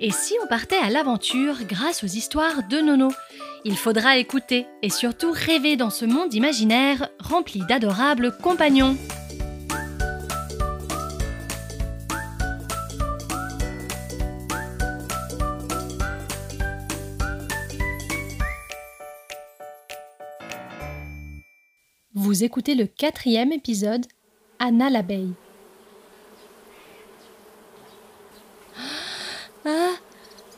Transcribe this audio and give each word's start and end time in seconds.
Et 0.00 0.12
si 0.12 0.34
on 0.44 0.46
partait 0.46 0.76
à 0.76 0.90
l'aventure 0.90 1.64
grâce 1.64 2.04
aux 2.04 2.06
histoires 2.06 2.68
de 2.68 2.80
Nono? 2.80 3.10
Il 3.64 3.76
faudra 3.76 4.16
écouter 4.16 4.68
et 4.80 4.90
surtout 4.90 5.32
rêver 5.32 5.76
dans 5.76 5.90
ce 5.90 6.04
monde 6.04 6.32
imaginaire 6.34 7.08
rempli 7.18 7.62
d'adorables 7.68 8.36
compagnons. 8.40 8.96
Vous 22.14 22.44
écoutez 22.44 22.76
le 22.76 22.86
quatrième 22.86 23.50
épisode, 23.50 24.06
Anna 24.60 24.90
l'abeille. 24.90 25.32
Ah 29.64 29.92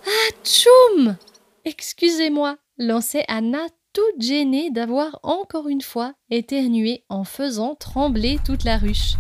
Ah 0.07 0.29
Tchoum 0.43 1.16
Excusez-moi, 1.64 2.56
lançait 2.78 3.24
Anna 3.28 3.66
toute 3.92 4.23
gênée 4.23 4.70
d'avoir 4.70 5.20
encore 5.23 5.69
une 5.69 5.83
fois 5.83 6.14
éternué 6.30 7.05
en 7.09 7.24
faisant 7.24 7.74
trembler 7.74 8.38
toute 8.45 8.64
la 8.64 8.78
ruche. 8.78 9.14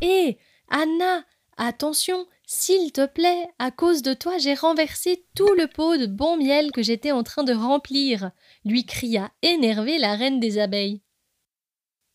Hé 0.00 0.38
Anna 0.68 1.24
Attention 1.56 2.26
S'il 2.46 2.92
te 2.92 3.06
plaît, 3.06 3.48
à 3.58 3.70
cause 3.70 4.02
de 4.02 4.14
toi, 4.14 4.38
j'ai 4.38 4.54
renversé 4.54 5.26
tout 5.34 5.54
le 5.54 5.66
pot 5.66 5.96
de 5.96 6.06
bon 6.06 6.36
miel 6.36 6.70
que 6.70 6.82
j'étais 6.82 7.12
en 7.12 7.22
train 7.22 7.44
de 7.44 7.54
remplir, 7.54 8.30
lui 8.64 8.84
cria 8.84 9.32
énervée 9.42 9.98
la 9.98 10.14
reine 10.14 10.38
des 10.38 10.58
abeilles. 10.58 11.00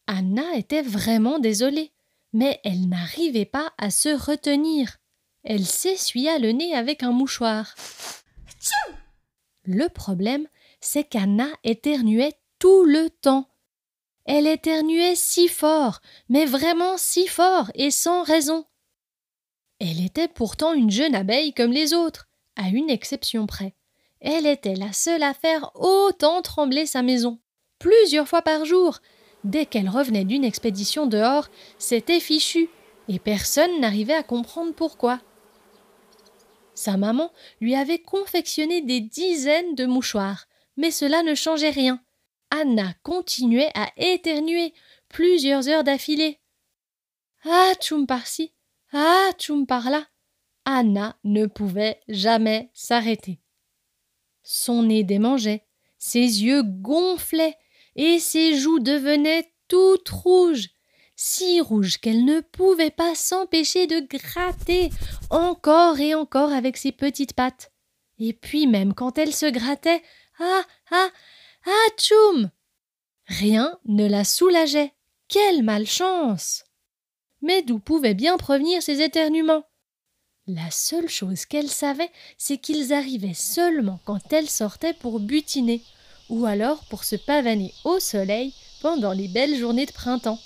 Anna 0.07 0.55
était 0.55 0.84
vraiment 0.84 1.39
désolée, 1.39 1.91
mais 2.34 2.62
elle 2.63 2.87
n'arrivait 2.87 3.45
pas 3.45 3.73
à 3.77 3.89
se 3.89 4.09
retenir. 4.09 5.00
Elle 5.43 5.65
s'essuya 5.65 6.37
le 6.39 6.51
nez 6.51 6.73
avec 6.75 7.03
un 7.03 7.11
mouchoir. 7.11 7.75
Le 9.65 9.87
problème, 9.89 10.48
c'est 10.79 11.03
qu'Anna 11.03 11.48
éternuait 11.63 12.33
tout 12.59 12.83
le 12.85 13.09
temps. 13.09 13.48
Elle 14.25 14.48
éternuait 14.48 15.15
si 15.15 15.48
fort, 15.48 15.99
mais 16.29 16.45
vraiment 16.45 16.98
si 16.98 17.27
fort 17.27 17.71
et 17.73 17.91
sans 17.91 18.23
raison. 18.23 18.65
Elle 19.79 20.03
était 20.05 20.27
pourtant 20.27 20.73
une 20.73 20.91
jeune 20.91 21.15
abeille 21.15 21.53
comme 21.53 21.71
les 21.71 21.93
autres, 21.93 22.29
à 22.55 22.70
une 22.70 22.89
exception 22.89 23.48
près. 23.48 23.76
Elle 24.20 24.45
était 24.45 24.76
la 24.76 24.93
seule 24.93 25.23
à 25.23 25.33
faire 25.33 25.71
autant 25.73 26.43
trembler 26.43 26.85
sa 26.85 27.01
maison, 27.01 27.39
plusieurs 27.79 28.27
fois 28.27 28.43
par 28.43 28.65
jour, 28.65 28.99
Dès 29.43 29.65
qu'elle 29.65 29.89
revenait 29.89 30.26
d'une 30.26 30.43
expédition 30.43 31.07
dehors, 31.07 31.48
c'était 31.79 32.20
fichu, 32.20 32.70
et 33.07 33.20
personne 33.20 33.79
n'arrivait 33.79 34.13
à 34.13 34.23
comprendre 34.23 34.73
pourquoi. 34.73 35.20
Sa 36.82 36.98
maman 36.98 37.32
lui 37.60 37.76
avait 37.76 38.01
confectionné 38.01 38.82
des 38.82 39.01
dizaines 39.01 39.76
de 39.76 39.85
mouchoirs, 39.85 40.48
mais 40.77 40.90
cela 40.90 41.21
ne 41.21 41.35
changeait 41.35 41.70
rien. 41.70 42.04
Anna 42.49 42.96
continuait 43.04 43.70
à 43.76 43.91
éternuer 43.98 44.73
plusieurs 45.07 45.70
heures 45.70 45.84
d'affilée. 45.84 46.40
Ah, 47.43 47.73
tchoum 47.79 48.07
par-ci, 48.07 48.55
ah, 48.93 49.29
tchoum 49.38 49.68
par-là. 49.68 50.07
Anna 50.65 51.20
ne 51.23 51.46
pouvait 51.46 52.01
jamais 52.07 52.71
s'arrêter. 52.73 53.40
Son 54.41 54.82
nez 54.82 55.04
démangeait, 55.04 55.68
ses 55.99 56.18
yeux 56.18 56.63
gonflaient, 56.63 57.60
et 57.95 58.18
ses 58.18 58.57
joues 58.57 58.79
devenaient 58.79 59.54
toutes 59.68 60.10
rouges, 60.10 60.70
si 61.23 61.61
rouges 61.61 61.99
qu'elle 61.99 62.25
ne 62.25 62.39
pouvait 62.39 62.89
pas 62.89 63.13
s'empêcher 63.13 63.85
de 63.85 63.99
gratter 63.99 64.89
encore 65.29 66.00
et 66.00 66.16
encore 66.16 66.51
avec 66.51 66.77
ses 66.77 66.91
petites 66.91 67.33
pattes. 67.33 67.72
Et 68.17 68.33
puis 68.33 68.66
même 68.66 68.95
quand 68.95 69.19
elle 69.19 69.31
se 69.31 69.45
grattait, 69.45 70.01
ah 70.39 70.63
ah 70.89 71.09
ah 71.67 71.88
tchoum 71.95 72.49
Rien 73.27 73.77
ne 73.85 74.07
la 74.07 74.23
soulageait. 74.23 74.93
Quelle 75.27 75.61
malchance 75.61 76.63
Mais 77.43 77.61
d'où 77.61 77.77
pouvaient 77.77 78.15
bien 78.15 78.37
provenir 78.37 78.81
ces 78.81 79.01
éternuements? 79.01 79.63
La 80.47 80.71
seule 80.71 81.07
chose 81.07 81.45
qu'elle 81.45 81.69
savait, 81.69 82.09
c'est 82.39 82.57
qu'ils 82.57 82.93
arrivaient 82.93 83.35
seulement 83.35 83.99
quand 84.05 84.33
elle 84.33 84.49
sortait 84.49 84.95
pour 84.95 85.19
butiner, 85.19 85.83
ou 86.29 86.47
alors 86.47 86.83
pour 86.85 87.03
se 87.03 87.15
pavaner 87.15 87.75
au 87.83 87.99
soleil 87.99 88.55
pendant 88.81 89.11
les 89.11 89.27
belles 89.27 89.55
journées 89.55 89.85
de 89.85 89.91
printemps. 89.91 90.39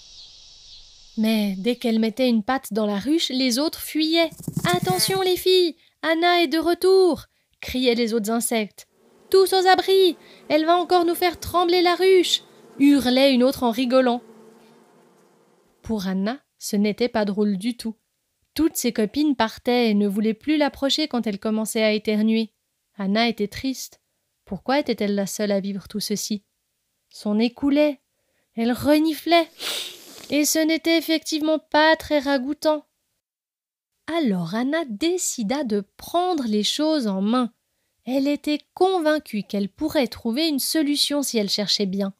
Mais 1.18 1.56
dès 1.58 1.76
qu'elle 1.76 2.00
mettait 2.00 2.30
une 2.30 2.44
patte 2.44 2.74
dans 2.74 2.86
la 2.86 3.00
ruche, 3.00 3.30
les 3.30 3.60
autres 3.60 3.80
fuyaient. 3.80 4.30
Attention 4.76 5.22
les 5.22 5.38
filles, 5.38 5.76
Anna 6.02 6.44
est 6.44 6.48
de 6.48 6.60
retour 6.60 7.26
criaient 7.66 7.96
les 7.96 8.14
autres 8.14 8.32
insectes. 8.32 8.88
Tous 9.32 9.52
aux 9.54 9.68
abris 9.68 10.16
Elle 10.50 10.66
va 10.66 10.78
encore 10.78 11.04
nous 11.04 11.16
faire 11.16 11.40
trembler 11.40 11.82
la 11.82 11.96
ruche 11.96 12.44
hurlait 12.78 13.34
une 13.34 13.44
autre 13.44 13.64
en 13.64 13.72
rigolant. 13.72 14.22
Pour 15.82 16.08
Anna, 16.08 16.40
ce 16.60 16.76
n'était 16.76 17.10
pas 17.10 17.26
drôle 17.26 17.58
du 17.58 17.76
tout. 17.76 17.96
Toutes 18.54 18.76
ses 18.76 18.94
copines 18.94 19.36
partaient 19.36 19.90
et 19.90 19.94
ne 19.94 20.08
voulaient 20.08 20.34
plus 20.34 20.58
l'approcher 20.58 21.08
quand 21.08 21.26
elle 21.26 21.40
commençait 21.40 21.84
à 21.84 21.92
éternuer. 21.92 22.54
Anna 22.98 23.28
était 23.28 23.48
triste. 23.48 24.02
Pourquoi 24.46 24.80
était-elle 24.80 25.16
la 25.16 25.26
seule 25.26 25.52
à 25.52 25.60
vivre 25.60 25.88
tout 25.88 26.00
ceci? 26.00 26.44
Son 27.10 27.36
nez 27.36 27.52
coulait, 27.52 28.00
elle 28.56 28.72
reniflait, 28.72 29.48
et 30.30 30.46
ce 30.46 30.60
n'était 30.60 30.98
effectivement 30.98 31.60
pas 31.60 31.96
très 31.96 32.20
ragoûtant. 32.20 32.86
Alors 34.08 34.54
Anna 34.54 34.84
décida 34.88 35.64
de 35.64 35.84
prendre 35.98 36.46
les 36.48 36.64
choses 36.64 37.08
en 37.08 37.22
main. 37.22 37.52
Elle 38.06 38.28
était 38.28 38.60
convaincue 38.76 39.44
qu'elle 39.44 39.70
pourrait 39.70 40.08
trouver 40.08 40.48
une 40.48 40.60
solution 40.60 41.24
si 41.24 41.38
elle 41.38 41.50
cherchait 41.50 41.88
bien. 41.88 42.14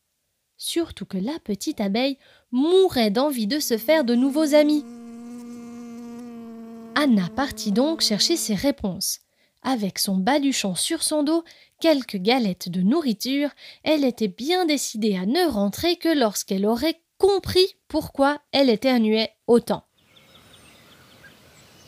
Surtout 0.58 1.06
que 1.06 1.18
la 1.18 1.38
petite 1.44 1.82
abeille 1.82 2.18
mourait 2.52 3.12
d'envie 3.12 3.46
de 3.46 3.60
se 3.60 3.78
faire 3.78 4.04
de 4.04 4.16
nouveaux 4.16 4.56
amis. 4.56 4.84
Anna 6.96 7.30
partit 7.36 7.72
donc 7.72 8.02
chercher 8.02 8.38
ses 8.38 8.56
réponses. 8.56 9.20
Avec 9.62 10.00
son 10.00 10.18
baluchon 10.18 10.76
sur 10.76 11.04
son 11.04 11.24
dos, 11.24 11.44
quelques 11.82 12.18
galettes 12.18 12.70
de 12.70 12.82
nourriture, 12.82 13.50
elle 13.84 14.06
était 14.06 14.28
bien 14.28 14.66
décidée 14.66 15.18
à 15.18 15.26
ne 15.26 15.50
rentrer 15.50 15.98
que 15.98 16.10
lorsqu'elle 16.10 16.66
aurait 16.66 17.02
compris 17.18 17.76
pourquoi 17.88 18.42
elle 18.52 18.70
éternuait 18.70 19.32
autant. 19.48 19.86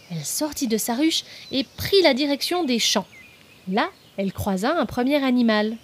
Elle 0.09 0.23
sortit 0.23 0.67
de 0.67 0.77
sa 0.77 0.95
ruche 0.95 1.23
et 1.51 1.63
prit 1.63 2.01
la 2.01 2.13
direction 2.13 2.63
des 2.63 2.79
champs. 2.79 3.07
Là, 3.67 3.89
elle 4.15 4.31
croisa 4.31 4.77
un 4.77 4.85
premier 4.85 5.23
animal. 5.23 5.77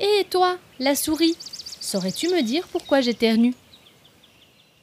Et 0.00 0.24
toi, 0.30 0.58
la 0.78 0.94
souris, 0.94 1.36
saurais-tu 1.80 2.28
me 2.28 2.42
dire 2.42 2.68
pourquoi 2.68 3.00
j'éternue? 3.00 3.54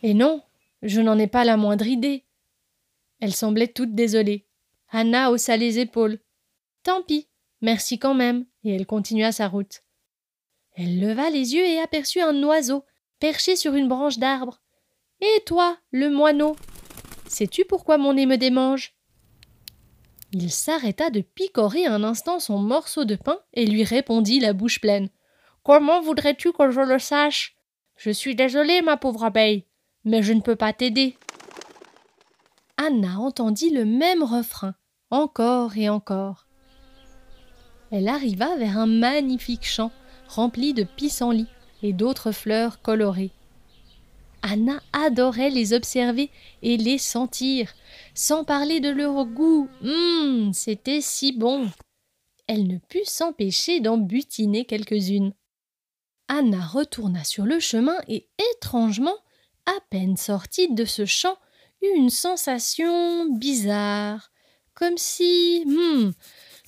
Et 0.01 0.13
non, 0.13 0.41
je 0.81 1.01
n'en 1.01 1.17
ai 1.17 1.27
pas 1.27 1.45
la 1.45 1.57
moindre 1.57 1.87
idée. 1.87 2.25
Elle 3.19 3.33
semblait 3.33 3.67
toute 3.67 3.95
désolée. 3.95 4.45
Anna 4.89 5.31
haussa 5.31 5.57
les 5.57 5.79
épaules. 5.79 6.19
Tant 6.83 7.01
pis, 7.01 7.27
merci 7.61 7.97
quand 7.97 8.13
même, 8.13 8.45
et 8.63 8.75
elle 8.75 8.85
continua 8.85 9.31
sa 9.31 9.47
route. 9.47 9.83
Elle 10.75 10.99
leva 10.99 11.29
les 11.29 11.53
yeux 11.53 11.65
et 11.65 11.79
aperçut 11.79 12.21
un 12.21 12.43
oiseau, 12.43 12.83
perché 13.25 13.55
sur 13.55 13.73
une 13.73 13.87
branche 13.87 14.19
d'arbre. 14.19 14.61
Et 15.19 15.41
toi, 15.47 15.79
le 15.89 16.11
moineau 16.11 16.55
Sais-tu 17.27 17.65
pourquoi 17.65 17.97
mon 17.97 18.13
nez 18.13 18.27
me 18.27 18.37
démange? 18.37 18.93
Il 20.31 20.51
s'arrêta 20.51 21.09
de 21.09 21.21
picorer 21.21 21.87
un 21.87 22.03
instant 22.03 22.39
son 22.39 22.59
morceau 22.59 23.03
de 23.03 23.15
pain 23.15 23.39
et 23.55 23.65
lui 23.65 23.83
répondit 23.83 24.39
la 24.39 24.53
bouche 24.53 24.79
pleine. 24.79 25.09
Comment 25.63 26.03
voudrais-tu 26.03 26.53
que 26.53 26.69
je 26.69 26.81
le 26.81 26.99
sache? 26.99 27.55
Je 27.95 28.11
suis 28.11 28.35
désolée, 28.35 28.83
ma 28.83 28.95
pauvre 28.95 29.23
abeille, 29.23 29.65
mais 30.03 30.21
je 30.21 30.33
ne 30.33 30.41
peux 30.41 30.55
pas 30.55 30.73
t'aider. 30.73 31.17
Anna 32.77 33.17
entendit 33.17 33.71
le 33.71 33.85
même 33.85 34.21
refrain, 34.21 34.75
encore 35.09 35.77
et 35.77 35.89
encore. 35.89 36.45
Elle 37.89 38.07
arriva 38.07 38.55
vers 38.57 38.77
un 38.77 38.85
magnifique 38.85 39.65
champ 39.65 39.91
rempli 40.27 40.75
de 40.75 40.83
pissenlits 40.83 41.47
et 41.85 41.93
d'autres 41.93 42.31
fleurs 42.31 42.81
colorées. 42.81 43.31
Anna 44.41 44.81
adorait 44.91 45.49
les 45.49 45.73
observer 45.73 46.31
et 46.61 46.77
les 46.77 46.97
sentir, 46.97 47.73
sans 48.13 48.43
parler 48.43 48.79
de 48.79 48.89
leur 48.89 49.25
goût. 49.25 49.69
Hum, 49.83 50.51
c'était 50.53 51.01
si 51.01 51.31
bon. 51.31 51.69
Elle 52.47 52.67
ne 52.67 52.77
put 52.77 53.05
s'empêcher 53.05 53.79
d'en 53.79 53.97
butiner 53.97 54.65
quelques-unes. 54.65 55.33
Anna 56.27 56.65
retourna 56.65 57.23
sur 57.23 57.45
le 57.45 57.59
chemin 57.59 57.97
et, 58.07 58.27
étrangement, 58.53 59.17
à 59.67 59.79
peine 59.89 60.17
sortie 60.17 60.73
de 60.73 60.85
ce 60.85 61.05
champ, 61.05 61.37
eut 61.81 61.95
une 61.95 62.09
sensation 62.09 63.29
bizarre, 63.29 64.31
comme 64.73 64.97
si. 64.97 65.63
Hmm, 65.65 66.11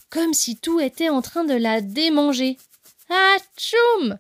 comme 0.10 0.34
si 0.34 0.58
tout 0.58 0.80
était 0.80 1.10
en 1.10 1.22
train 1.22 1.44
de 1.44 1.56
la 1.56 1.82
démanger. 1.82 2.58
Ah 3.10 3.38
tchoum 3.58 4.18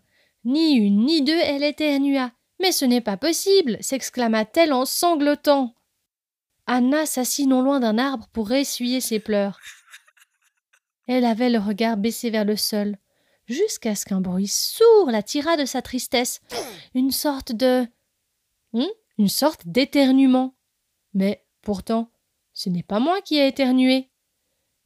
Ni 0.47 0.75
une 0.75 1.05
ni 1.05 1.21
deux, 1.21 1.37
elle 1.37 1.61
éternua. 1.61 2.31
Mais 2.61 2.71
ce 2.71 2.85
n'est 2.85 3.01
pas 3.01 3.17
possible 3.17 3.77
s'exclama-t-elle 3.81 4.71
en 4.71 4.85
sanglotant. 4.85 5.75
Anna 6.67 7.05
s'assit 7.05 7.47
non 7.47 7.61
loin 7.61 7.81
d'un 7.81 7.97
arbre 7.97 8.29
pour 8.31 8.53
essuyer 8.53 9.01
ses 9.01 9.19
pleurs. 9.19 9.59
Elle 11.05 11.25
avait 11.25 11.49
le 11.49 11.59
regard 11.59 11.97
baissé 11.97 12.29
vers 12.29 12.45
le 12.45 12.55
sol, 12.55 12.95
jusqu'à 13.45 13.93
ce 13.93 14.05
qu'un 14.05 14.21
bruit 14.21 14.47
sourd 14.47 15.11
la 15.11 15.21
tira 15.21 15.57
de 15.57 15.65
sa 15.65 15.81
tristesse, 15.81 16.39
une 16.95 17.11
sorte 17.11 17.51
de. 17.51 17.85
Hmm, 18.71 18.87
une 19.17 19.27
sorte 19.27 19.67
d'éternuement. 19.67 20.55
Mais 21.13 21.45
pourtant, 21.61 22.09
ce 22.53 22.69
n'est 22.69 22.83
pas 22.83 23.01
moi 23.01 23.19
qui 23.19 23.35
ai 23.35 23.47
éternué. 23.47 24.09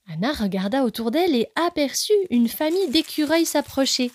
Anna 0.08 0.34
regarda 0.34 0.84
autour 0.86 1.12
d'elle 1.12 1.36
et 1.36 1.52
aperçut 1.54 2.14
une 2.32 2.48
famille 2.48 2.90
d'écureuils 2.90 3.46
s'approcher. 3.46 4.12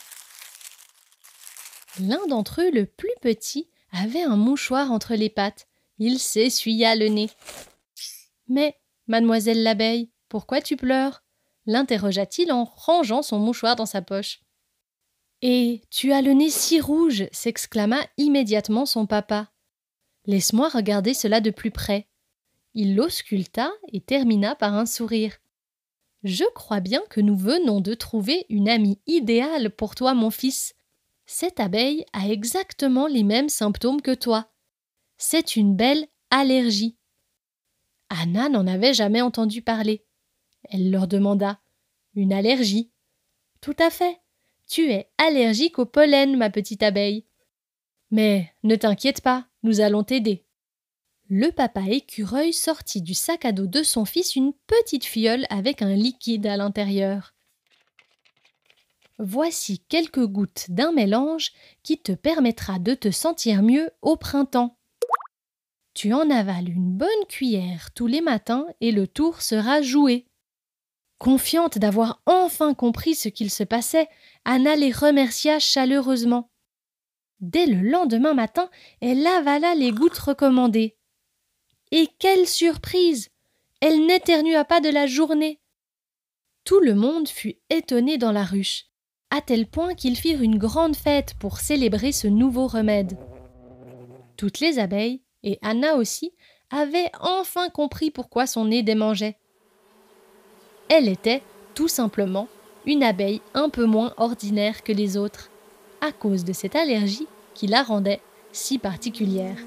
L'un 2.00 2.26
d'entre 2.26 2.62
eux, 2.62 2.70
le 2.70 2.86
plus 2.86 3.14
petit, 3.22 3.68
avait 3.92 4.22
un 4.22 4.36
mouchoir 4.36 4.92
entre 4.92 5.14
les 5.14 5.30
pattes. 5.30 5.66
Il 5.98 6.18
s'essuya 6.18 6.94
le 6.96 7.08
nez. 7.08 7.30
Mais, 8.48 8.76
mademoiselle 9.06 9.62
l'abeille, 9.62 10.10
pourquoi 10.28 10.60
tu 10.60 10.76
pleures? 10.76 11.22
l'interrogea-t-il 11.66 12.52
en 12.52 12.64
rangeant 12.64 13.22
son 13.22 13.38
mouchoir 13.38 13.76
dans 13.76 13.86
sa 13.86 14.02
poche. 14.02 14.40
Et 15.42 15.82
tu 15.90 16.12
as 16.12 16.22
le 16.22 16.32
nez 16.32 16.50
si 16.50 16.80
rouge 16.80 17.26
s'exclama 17.32 17.98
immédiatement 18.16 18.86
son 18.86 19.06
papa. 19.06 19.52
Laisse-moi 20.24 20.68
regarder 20.68 21.12
cela 21.12 21.40
de 21.40 21.50
plus 21.50 21.70
près. 21.70 22.08
Il 22.74 22.96
l'ausculta 22.96 23.70
et 23.92 24.00
termina 24.00 24.54
par 24.54 24.74
un 24.74 24.86
sourire. 24.86 25.36
Je 26.24 26.44
crois 26.54 26.80
bien 26.80 27.02
que 27.10 27.20
nous 27.20 27.36
venons 27.36 27.80
de 27.80 27.94
trouver 27.94 28.46
une 28.48 28.68
amie 28.68 28.98
idéale 29.06 29.70
pour 29.70 29.94
toi, 29.94 30.14
mon 30.14 30.30
fils. 30.30 30.74
Cette 31.26 31.58
abeille 31.60 32.04
a 32.12 32.28
exactement 32.28 33.08
les 33.08 33.24
mêmes 33.24 33.48
symptômes 33.48 34.00
que 34.00 34.14
toi. 34.14 34.52
C'est 35.18 35.56
une 35.56 35.76
belle 35.76 36.06
allergie. 36.30 36.96
Anna 38.08 38.48
n'en 38.48 38.66
avait 38.66 38.94
jamais 38.94 39.20
entendu 39.20 39.60
parler. 39.60 40.06
Elle 40.70 40.90
leur 40.90 41.08
demanda 41.08 41.60
Une 42.14 42.32
allergie? 42.32 42.92
Tout 43.60 43.76
à 43.78 43.90
fait. 43.90 44.20
Tu 44.68 44.90
es 44.92 45.10
allergique 45.18 45.78
au 45.78 45.86
pollen, 45.86 46.36
ma 46.36 46.50
petite 46.50 46.82
abeille. 46.82 47.26
Mais 48.10 48.52
ne 48.62 48.76
t'inquiète 48.76 49.20
pas, 49.20 49.48
nous 49.62 49.80
allons 49.80 50.04
t'aider. 50.04 50.44
Le 51.28 51.50
papa 51.50 51.82
écureuil 51.88 52.52
sortit 52.52 53.02
du 53.02 53.14
sac 53.14 53.44
à 53.44 53.52
dos 53.52 53.66
de 53.66 53.82
son 53.82 54.04
fils 54.04 54.36
une 54.36 54.52
petite 54.66 55.04
fiole 55.04 55.44
avec 55.50 55.82
un 55.82 55.94
liquide 55.94 56.46
à 56.46 56.56
l'intérieur. 56.56 57.35
Voici 59.18 59.78
quelques 59.88 60.26
gouttes 60.26 60.66
d'un 60.68 60.92
mélange 60.92 61.52
qui 61.82 61.98
te 61.98 62.12
permettra 62.12 62.78
de 62.78 62.94
te 62.94 63.10
sentir 63.10 63.62
mieux 63.62 63.90
au 64.02 64.16
printemps. 64.16 64.76
Tu 65.94 66.12
en 66.12 66.28
avales 66.28 66.68
une 66.68 66.92
bonne 66.92 67.08
cuillère 67.28 67.90
tous 67.94 68.06
les 68.06 68.20
matins 68.20 68.66
et 68.82 68.92
le 68.92 69.08
tour 69.08 69.40
sera 69.40 69.80
joué. 69.80 70.26
Confiante 71.16 71.78
d'avoir 71.78 72.20
enfin 72.26 72.74
compris 72.74 73.14
ce 73.14 73.30
qu'il 73.30 73.50
se 73.50 73.64
passait, 73.64 74.08
Anna 74.44 74.76
les 74.76 74.92
remercia 74.92 75.58
chaleureusement. 75.58 76.50
Dès 77.40 77.64
le 77.64 77.80
lendemain 77.88 78.34
matin, 78.34 78.70
elle 79.00 79.26
avala 79.26 79.74
les 79.74 79.92
gouttes 79.92 80.18
recommandées. 80.18 80.98
Et 81.90 82.08
quelle 82.18 82.46
surprise. 82.46 83.30
Elle 83.80 84.04
n'éternua 84.04 84.64
pas 84.64 84.80
de 84.80 84.90
la 84.90 85.06
journée. 85.06 85.60
Tout 86.64 86.80
le 86.80 86.94
monde 86.94 87.28
fut 87.28 87.56
étonné 87.70 88.18
dans 88.18 88.32
la 88.32 88.44
ruche, 88.44 88.86
à 89.36 89.42
tel 89.42 89.66
point 89.66 89.94
qu'ils 89.94 90.16
firent 90.16 90.40
une 90.40 90.56
grande 90.56 90.96
fête 90.96 91.34
pour 91.38 91.58
célébrer 91.58 92.10
ce 92.10 92.26
nouveau 92.26 92.66
remède. 92.66 93.18
Toutes 94.38 94.60
les 94.60 94.78
abeilles, 94.78 95.20
et 95.42 95.58
Anna 95.60 95.96
aussi, 95.96 96.32
avaient 96.70 97.10
enfin 97.20 97.68
compris 97.68 98.10
pourquoi 98.10 98.46
son 98.46 98.64
nez 98.64 98.82
démangeait. 98.82 99.36
Elle 100.88 101.06
était, 101.06 101.42
tout 101.74 101.88
simplement, 101.88 102.48
une 102.86 103.02
abeille 103.02 103.42
un 103.52 103.68
peu 103.68 103.84
moins 103.84 104.14
ordinaire 104.16 104.82
que 104.82 104.92
les 104.92 105.18
autres, 105.18 105.50
à 106.00 106.12
cause 106.12 106.42
de 106.44 106.54
cette 106.54 106.74
allergie 106.74 107.28
qui 107.52 107.66
la 107.66 107.82
rendait 107.82 108.22
si 108.52 108.78
particulière. 108.78 109.58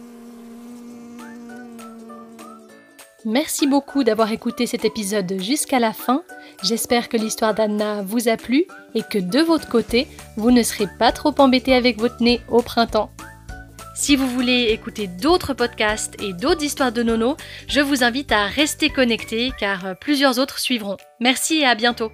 Merci 3.26 3.68
beaucoup 3.68 4.06
d'avoir 4.06 4.32
écouté 4.32 4.66
cet 4.66 4.86
épisode 4.86 5.34
jusqu'à 5.40 5.80
la 5.80 5.92
fin. 5.92 6.24
J'espère 6.64 7.10
que 7.10 7.18
l'histoire 7.18 7.54
d'Anna 7.54 8.02
vous 8.02 8.30
a 8.30 8.38
plu 8.38 8.66
et 8.96 9.04
que 9.04 9.20
de 9.20 9.40
votre 9.40 9.68
côté, 9.68 10.08
vous 10.38 10.52
ne 10.52 10.64
serez 10.64 10.88
pas 10.98 11.12
trop 11.12 11.34
embêté 11.40 11.74
avec 11.74 12.00
votre 12.00 12.24
nez 12.24 12.40
au 12.48 12.62
printemps. 12.62 13.12
Si 13.94 14.16
vous 14.16 14.28
voulez 14.28 14.68
écouter 14.70 15.08
d'autres 15.08 15.54
podcasts 15.54 16.16
et 16.22 16.32
d'autres 16.32 16.64
histoires 16.64 16.94
de 16.94 17.04
Nono, 17.04 17.36
je 17.68 17.82
vous 17.82 18.06
invite 18.06 18.32
à 18.32 18.46
rester 18.46 18.90
connecté 18.90 19.52
car 19.60 19.98
plusieurs 20.00 20.40
autres 20.40 20.60
suivront. 20.60 20.96
Merci 21.20 21.58
et 21.58 21.66
à 21.66 21.76
bientôt. 21.76 22.14